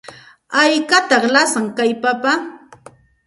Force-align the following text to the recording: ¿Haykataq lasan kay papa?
¿Haykataq 0.57 1.23
lasan 1.33 1.65
kay 1.77 1.91
papa? 2.03 2.31